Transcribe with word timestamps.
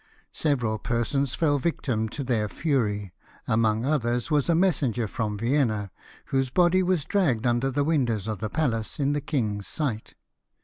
Several 0.33 0.79
persons 0.79 1.35
fell 1.35 1.59
victims 1.59 2.09
to 2.13 2.23
their 2.23 2.49
fury; 2.49 3.13
among 3.47 3.85
others 3.85 4.31
was 4.31 4.49
a 4.49 4.55
messenger 4.55 5.07
from 5.07 5.37
Vienna, 5.37 5.91
whose 6.33 6.49
body 6.49 6.81
was 6.81 7.05
dragged 7.05 7.45
under 7.45 7.69
the 7.69 7.83
windows 7.83 8.27
of 8.27 8.39
the 8.39 8.49
palace 8.49 8.99
in 8.99 9.13
the 9.13 9.21
king's 9.21 9.67
sight. 9.67 10.15